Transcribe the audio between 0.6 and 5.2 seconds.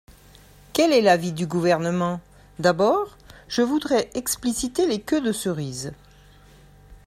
Quel est l’avis du Gouvernement? D’abord, je voudrais expliciter les